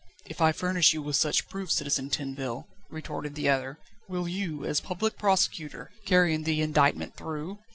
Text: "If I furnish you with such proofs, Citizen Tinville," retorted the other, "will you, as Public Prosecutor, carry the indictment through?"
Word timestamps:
"If 0.25 0.41
I 0.41 0.51
furnish 0.51 0.95
you 0.95 1.01
with 1.03 1.15
such 1.15 1.47
proofs, 1.47 1.75
Citizen 1.75 2.09
Tinville," 2.09 2.65
retorted 2.89 3.35
the 3.35 3.49
other, 3.49 3.77
"will 4.09 4.27
you, 4.27 4.65
as 4.65 4.79
Public 4.81 5.15
Prosecutor, 5.15 5.91
carry 6.07 6.35
the 6.37 6.63
indictment 6.63 7.15
through?" 7.15 7.59